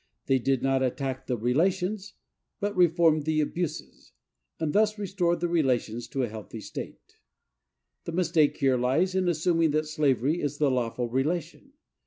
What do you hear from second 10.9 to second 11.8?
relation.